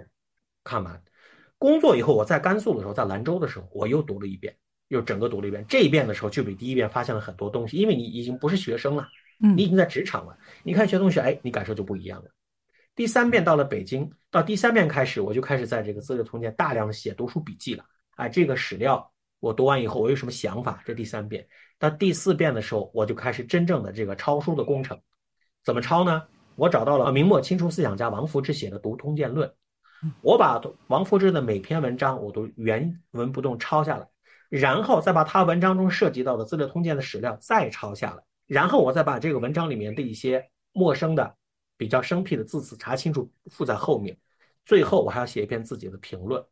[0.63, 1.01] 看完。
[1.57, 4.55] 工作以后，我在甘肃的时候，在兰州的时候，我又读了一遍，
[4.89, 5.65] 又整个读了一遍。
[5.67, 9.07] 这一遍的时候，就比第一遍发现了很多东西，因为你已经不是学生了。
[9.41, 12.29] 嗯你已经在职场了，你看学东西，哎，你感受就不一样了。
[12.95, 17.83] 第三遍到了北京，到第三遍开始，我就开始在这个《资治通鉴》大量的写读书笔记了。
[18.15, 19.11] 哎，这个史料
[19.45, 20.81] 我读完以后，我有什么想法？
[20.83, 24.99] 这第三遍，到第四遍的时候，我就开始真正的这个抄书的工程。
[25.63, 26.23] 怎么抄呢？
[26.55, 29.47] 我找到了明末清初思想家王夫之写的《读通鉴论》，
[30.23, 34.07] 我把王夫之的每篇文章我都原文不动抄下来，
[34.49, 38.23] 然后再把他文章中涉及到的《资治通鉴》的史料再抄下来。
[38.47, 41.35] 然后我再把这个文章里面的一些陌生的、
[41.77, 44.17] 比较生僻的字词查清楚，附在后面。
[44.65, 46.43] 最后我还要写一篇自己的评论，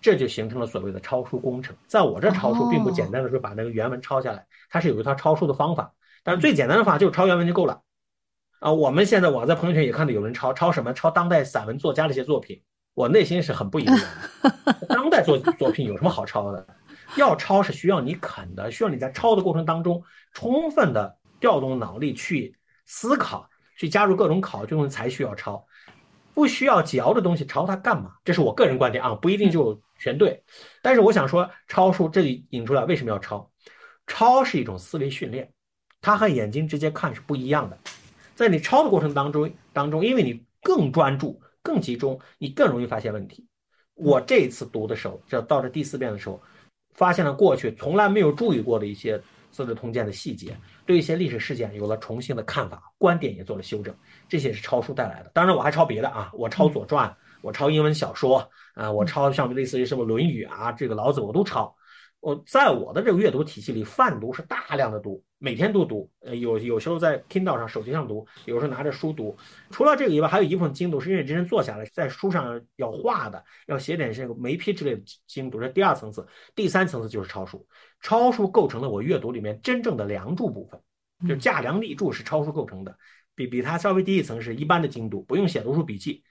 [0.00, 1.74] 这就形成了所谓的抄书工程。
[1.86, 5.92] 在我这抄书并不简单的说把那个原文抄下来，它是有一套抄书的方法。
[6.22, 7.82] 但是最简单的方法就是抄原文就够了。
[8.60, 12.62] 啊，我们现在我在朋友圈也看到有人抄抄什么抄当代散文作家的一些作品，
[12.94, 14.00] 我内心是很不以为然
[14.64, 14.86] 的。
[14.88, 16.66] 当代作作品有什么好抄的？
[17.16, 25.64] 要抄是需要你啃的，需要你在抄的过程当中充分的调动脑力去思考，去加入各种考究才需要抄。
[26.34, 28.12] 不需要嚼的东西抄它干嘛？
[28.24, 30.42] 这是我个人观点啊，不一定就全对。
[30.82, 33.48] 但是我想说，抄书这里引出来为什么要抄？
[34.06, 35.50] 抄是一种思维训练，
[36.00, 37.78] 它和眼睛直接看是不一样的。
[38.34, 43.46] 在你抄的过程当中，当中，因为你更专注、更集中，你更容易发现问题。
[43.94, 46.42] 我这一次读的时候，这到这第四遍的时候，
[46.94, 49.16] 发现了过去从来没有注意过的一些
[49.54, 53.94] 《资治通鉴》的细节，对一些历史事件有了重新的看法，观点也做了修正。
[54.28, 55.30] 这些是抄书带来的。
[55.32, 57.08] 当然，我还抄别的啊，我抄《左传》，
[57.40, 61.72] 我抄英文小说啊，我抄像类似于什么《论语》啊，这个老子我都抄。
[62.24, 66.10] 我在我的这个阅读体系里，泛读是大量的读，每天都读。
[66.22, 69.36] 呃，有有时候在 Kindle 上、手机上读，有时候拿着书读。
[69.70, 76.26] 除了这个以外，还有一部分精读是认认真真坐下来，在书上要画的，要写点这个眉批之类的精读，这第二层次。
[76.54, 77.66] 第三层次就是抄书，
[78.00, 80.80] 抄书构成了我阅读里面真正的梁柱部分，
[81.28, 82.96] 就架梁立柱是抄书构成的。
[83.34, 86.22] 比比它稍微低一层是一般的精读，不用写读书笔记，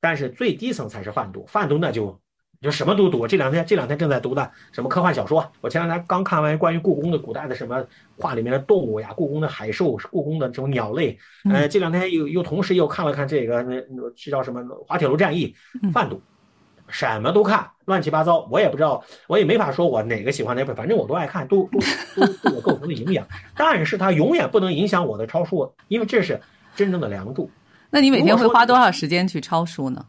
[0.00, 2.20] 但是最低层才是泛读，泛读那就
[2.60, 3.26] 就什么都读。
[3.26, 7.84] 这两天这两天正在读的什么科幻小说，我前两天刚看完关于故宫的古代的什么
[8.18, 11.18] 画里面的动物呀，故宫的海兽，故宫的这种鸟类，
[11.50, 13.80] 呃，这两天又又同时又看了看这个那
[14.16, 15.54] 这叫什么滑铁卢战役，
[15.92, 16.20] 贩毒。
[16.88, 21.80] 什么都看，乱七八糟，我也不知道，我也没法说我哪个喜欢哪本，反正我都爱看，都都
[22.14, 23.26] 都对我构成了营养。
[23.56, 26.40] 但是它永远不能影响我的抄书，因为这是
[26.76, 27.50] 真正的梁祝。
[27.90, 30.06] 那你每天会花多少时间去抄书呢？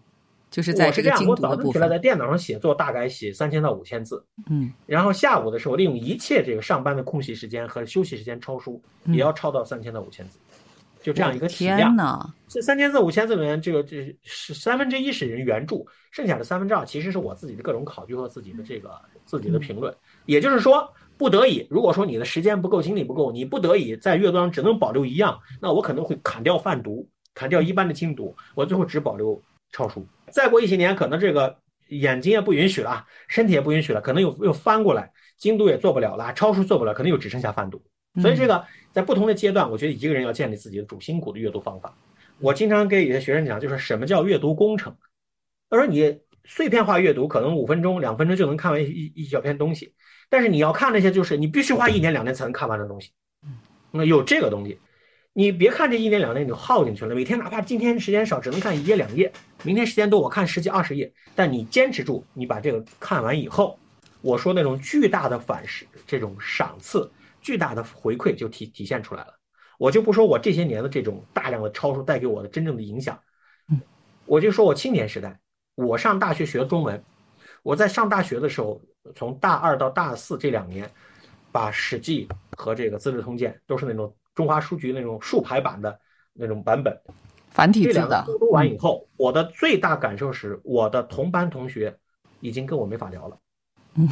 [0.49, 1.49] 就是在这个精读的部分。
[1.49, 4.23] 我早晨起来在电脑上写作，大概写三千到五千字。
[4.49, 4.71] 嗯。
[4.85, 10.39] 然后下午的时候，利用一切这个上班的空隙时间和休息时间抄书，也要抄到三千到五千字。
[10.99, 11.95] 就这样一个体量，
[12.49, 15.77] 这三千字五千字里面，这个这是三分之一是人原著，
[16.11, 18.91] 剩下的三分之二其实是我自己的各种考据和自己的这个
[19.23, 19.95] 自己的评论。
[20.25, 30.05] 也就是说，不得已，如果说你的时间不够，精力不够，你不得已在阅读上只能保留一样，那我可能会砍掉泛读，砍掉一般的精读，我最后只保留抄书。
[30.31, 31.57] 再过一些年，可能这个
[31.89, 37.81] 眼睛也不允许了，身体也不允许了，可能又又翻过来，精读也做不了了，抄书做不了，可能又只剩下泛读。
[38.21, 41.95] 所以这个在不同的阶段，我觉得一个人要建立自己的主心骨的阅读方法。
[42.39, 44.95] 我经常给有些学生讲，就是什么叫阅读工程。
[45.69, 49.93] 他说你碎片化阅读，可能五分钟、两分钟就能看完一一小篇东西，
[50.29, 53.11] 但是你要看那些，就是你必须花一年两年才能看完的东西。
[53.91, 54.79] 那有这个东西，
[55.37, 63.77] 你别看这一年两年你就耗进去了，每天哪怕今天时间少，只能看一页两页，明天时间多，我看十几二十页，但你坚持住，你把这个看完以后，
[64.21, 67.07] 我说那种巨大的反噬，这种赏赐。
[67.39, 69.33] 巨大的回馈就体体现出来了，
[69.77, 73.17] 我就不说我这些年的这种大量的超书带给我的真正的影响，
[74.25, 75.39] 我就说我青年时代，
[75.75, 77.01] 我上大学学中文，
[77.61, 78.81] 我在上大学的时候，
[79.13, 80.89] 从大二到大四这两年，
[81.51, 85.99] 把《史记》和这个《资治通鉴》都是那种中华书局那种竖排版的
[86.31, 86.95] 那种版本，
[87.49, 88.23] 繁体字的。
[88.27, 91.97] 都读完以后，我的最大感受是，我的同班同学
[92.39, 93.37] 已经跟我没法聊了。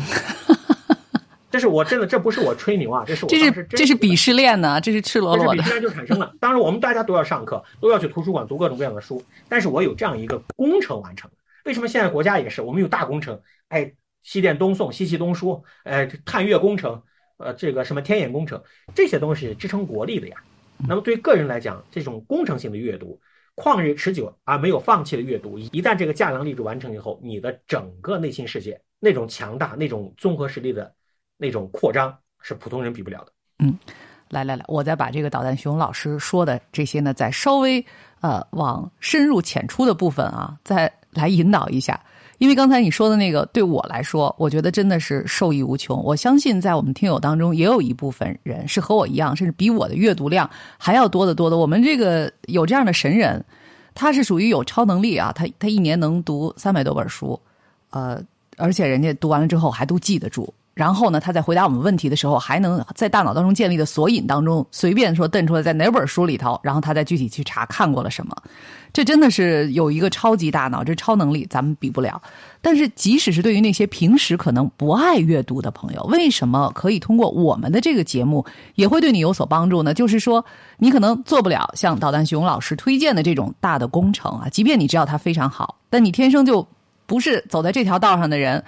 [1.51, 5.61] 这是我真的，这不是我吹牛啊，这是我这是这是鄙视链呢，这是赤裸裸的。
[5.61, 6.33] 鄙视链就产生了。
[6.39, 9.23] 当然，我们大家都要上课，都要去图书馆读各种各样的书。
[9.47, 11.29] 但是我有这样一个工程完成。
[11.65, 12.63] 为什么现在国家也是？
[12.63, 17.03] 我们有大工程，哎，西电东送、西气东输，哎，探月工程，
[17.37, 18.61] 呃，这个什么天眼工程，
[18.93, 20.37] 这些东西支撑国力的呀。
[20.87, 23.19] 那么对个人来讲，这种工程性的阅读，
[23.55, 30.93] 旷日持久而没有放弃的阅读，一旦这个架梁立柱完成以后，你的整个内心世界那种强大、那种综合实力的。
[31.37, 33.31] 那种扩张是普通人比不了的。
[33.59, 33.77] 嗯，
[34.29, 37.85] 来来来，我再把这个导弹熊老师说的这些呢，再稍微
[38.21, 42.01] 呃往深入浅出的部分啊，再来引导一下。
[42.37, 46.03] 因为刚才你说的那个，对我来说，我觉得真的是受益无穷。
[46.03, 51.57] 我相信在我们听友当中，也有一部分人是和我一样，甚至比我的阅读量还要多得多的。
[51.57, 53.43] 我们这个有这样的神人，
[53.93, 57.39] 他是属于有超能力啊，他他一年能读三百多本书，
[57.91, 58.21] 呃，
[58.57, 60.53] 而且人家读完了之后还都记得住。
[60.75, 68.35] 然后呢，他在回答我们问题的时候，还能在大脑当中建立的索引当中随便说瞪出来在哪本书里头，然后他再具体去查看过了什么。
[68.91, 72.21] 这真的是有一个超级大脑，这超能力咱们比不了。
[72.61, 79.93] 但是，即使是对于那些平时可能不爱阅读的朋友，为什么可以通过我们的这个节目也会对你有所帮助呢？
[79.93, 80.43] 就是说，
[80.77, 86.67] 你可能做不了像导弹熊老师推荐的这种大的工程啊，即便你知道它非常好，但你天生就
[87.05, 88.61] 不是走在这条道上的人。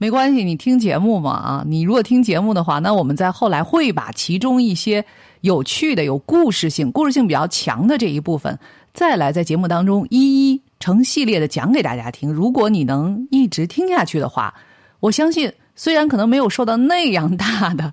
[0.00, 1.64] 没关系，你听节目嘛啊！
[1.66, 5.04] 你如果听节目的话，那我们在后来会把其中一些
[5.42, 8.58] 有趣的、有故事性、故事性比较强的这一部分，
[8.94, 12.32] 再来在节目当中一一成系列的讲给大家听。
[12.32, 14.54] 如果你能一直听下去的话，
[15.00, 17.92] 我相信，虽然可能没有受到那样大的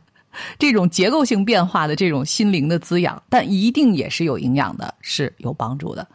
[0.58, 6.08] 这种结构性变化的这种心灵的滋养，但一定也是有营养的，是有帮助的。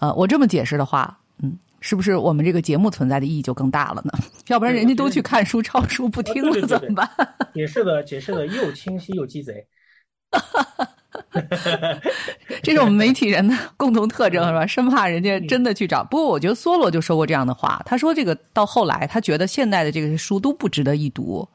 [0.00, 1.56] 呃，我这么解释的话，嗯。
[1.86, 4.12] 是不是我们这个节目存在的意义就更大了呢？
[4.48, 7.08] 要不然人家都去看书、抄书不听了怎么办？
[7.54, 9.64] 解释的解释的又清晰又鸡贼，
[12.60, 14.66] 这是我们媒体人的共同特征是吧？
[14.66, 16.02] 生怕人家真的去找。
[16.02, 21.48] 不过我觉得梭罗就说过这样的话，他说这个到后来他觉得现代的这个书都不值得一读，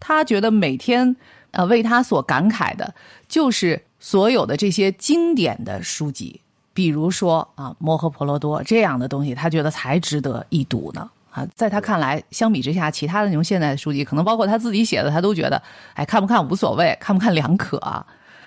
[0.00, 1.14] 他觉得每天
[1.52, 2.92] 呃为他所感慨的
[3.28, 6.40] 就是所有的这些经典的书籍。
[6.78, 11.10] 比如说啊，《摩诃婆罗多》这样的东西，他觉得才值得一读呢。
[11.28, 15.60] 啊，在他看来，相比之下，其他的那种现代的书籍，可能包括他自己写的，他都觉得，
[15.94, 18.06] 哎，看不看无所谓，看不看两可啊。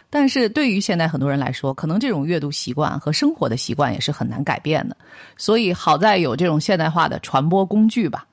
[0.10, 4.96] 但是对于现在很多人来说，可能这种阅读习惯和生活的习惯也是很难改变的。
[5.36, 8.26] 所以好在有这种现代化的传播工具吧。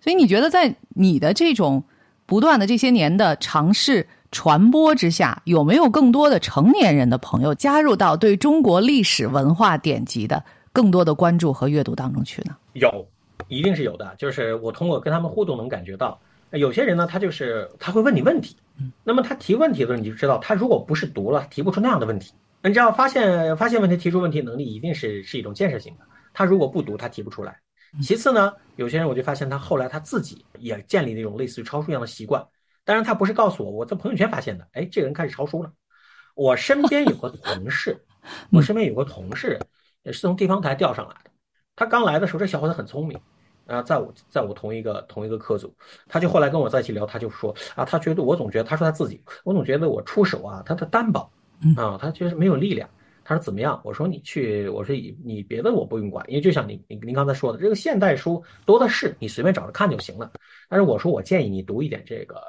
[0.00, 1.80] 所以你觉得，在你的这种
[2.26, 12.56] 不断的这些年的尝试传播之下，有没有更多的成年人的朋友加入到对中国历史文化典籍的更多的关注和阅读当中去呢？
[12.74, 13.06] 有，
[13.48, 14.14] 一定是有的。
[14.18, 16.18] 就是我通过跟他们互动能感觉到，
[16.50, 18.56] 有些人呢，他就是他会问你问题，
[19.04, 22.32] 那么他提问题的时候，你就知道他如果不是读了，提不出那样的问题。
[22.62, 26.04] 你知道发现发现问题、提出问题能力一定是是一种建设性的。
[26.34, 27.56] 他如果不读，他提不出来。
[28.02, 32.44] 其次呢，有些人我就发现他后来他自己也建立那种类似于抄书一样的习惯。
[32.86, 34.66] 当然，他不是告诉我，我在朋友圈发现的。
[34.72, 35.70] 哎，这个人开始抄书了。
[36.36, 38.00] 我身边有个同事，
[38.52, 39.58] 我身边有个同事
[40.04, 41.30] 也是从地方台调上来的。
[41.74, 43.20] 他刚来的时候，这小伙子很聪明，
[43.66, 45.74] 啊，在我在我同一个同一个科组，
[46.08, 51.28] 他就后来跟我在一起聊，他就说啊，他觉得我总觉得，他说他自己，我总觉得我出手啊，他的单薄。
[51.76, 52.88] 啊，他觉得没有力量。
[53.24, 53.80] 他说怎么样？
[53.82, 60.30] 我说你去，我说你你别的我不用管，因为就像您您您刚才说的，这个现代书多的是，你随便找着看就行了。
[60.68, 62.40] 但是我说我建议你读一点这个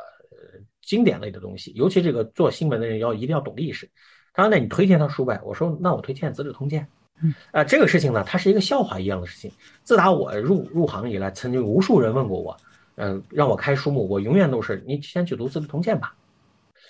[0.88, 3.88] 经典类的东西，尤其这个做新闻的人要一定要懂历史。
[4.34, 5.40] 他说那你推荐他书呗？
[5.44, 6.82] 我说那我推荐《资治通鉴》。
[7.22, 9.52] 嗯，啊，这个事情呢，它是一个笑话一样的事情。
[9.84, 12.56] 自打我入入行以来，曾经无数人问过我，
[12.96, 16.16] 嗯，让我开书目，我永远都是你先去读《资治通鉴》吧。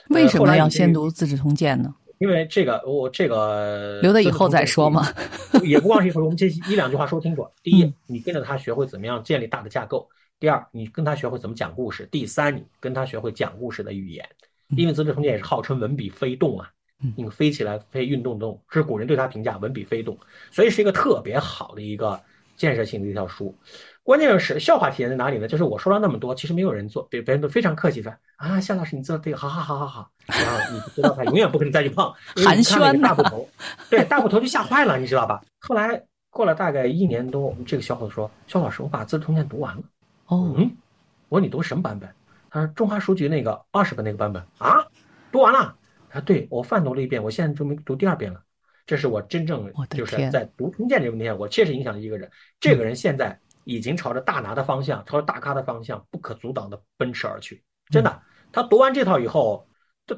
[0.09, 1.95] 为什么要先读《资治通鉴》呢？
[2.19, 5.05] 因为这个，我这个留到以后再说嘛。
[5.63, 7.47] 也不光是一会儿，我们这一两句话说清楚。
[7.63, 10.07] 第一，你跟着他学会怎么样建立大的架构；
[10.39, 14.27] 第二，你跟他学会怎么讲故事；第三，你跟他学会讲故事的语言。
[14.75, 16.69] 因为《资治通鉴》也是号称文笔飞动啊，
[17.15, 20.17] 你飞起来飞运动动，是古人对他评价文笔飞动，
[20.51, 22.21] 所以是一个特别好的一个
[22.55, 23.55] 建设性的一条书。
[24.03, 25.47] 关键是笑话体现在哪里呢？
[25.47, 30.11] 就是我说了那么多，其实没有人做，别别人都非常客气说啊，夏老师你做的对，好好好好好。
[30.27, 33.49] 然后你知道他永远不可能再去碰，寒暄大捕头，
[33.89, 35.41] 对大捕头就吓坏了，你知道吧？
[35.61, 39.81] 后来过了大概一年多，这个小伙子说：“肖老师，我把《资治通鉴》读完了。”
[40.27, 40.77] 哦，嗯，
[41.29, 42.09] 我说你读什么版本？
[42.49, 44.87] 他说中华书局那个二十本那个版本啊，
[45.31, 45.75] 读完了。
[46.09, 48.41] 他说对我泛读了一遍，我现在就没读第二遍了。
[48.85, 52.29] 这是我真正就是在读通鉴这个问题上，我确实影响了一个人。
[52.59, 53.37] 这个人现在。
[53.69, 57.61] 已经朝着大拿的方向，朝着大咖的方向，不可阻挡的奔驰而去。
[57.89, 59.67] 真的，他读完这套以后，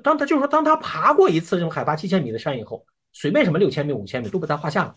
[0.04, 4.96] 当他就是说，当他爬过一次这种海拔七千米的山以后，随便什么六千米、五千米都不在话下了。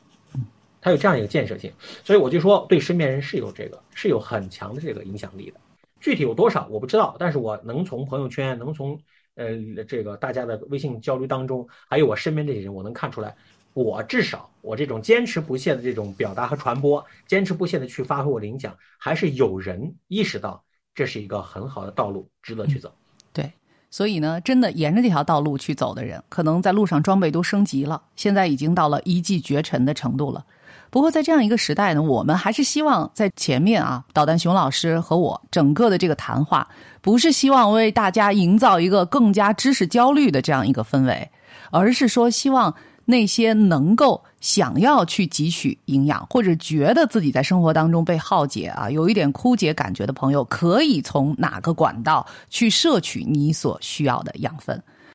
[0.83, 1.73] 它有这样一个建设性，
[2.05, 5.61] 所以我就说，对身边人是有这个，是有很强的这个影响力的。
[6.01, 8.99] 具体有多少我不知道，但是我能从朋友圈，能从
[9.37, 9.57] 呃
[9.87, 13.33] 这个大家的微信交流当中，还有我身边这些人，我能看出来。
[13.75, 20.63] 我至少，我这种坚持不懈的这种表达和传播，坚持不懈的去发挥我的影响，还是有人意识到
[20.95, 22.93] 这是一个很好的道路，值得去走。
[23.33, 23.51] 对，
[23.89, 30.45] 所以呢，真的沿着这条道路去走的人，可能在路上装备都升级了，现在已经到了一骑绝尘的程度了。
[30.93, 36.69] 不过在这样一个时代呢，我们还是希望在前面啊，导弹熊老师和我整个的这个谈话，
[37.01, 41.31] 不是希望为大家营造一个更加知识焦虑的这样一个氛围，
[41.71, 42.73] 而是说希望。
[43.05, 54.81] 那些能够想要去汲取营养，或者觉得自己在生活当中被耗竭啊，有一点枯竭感觉的朋友，可以从哪个管道去摄取你所需要的养分？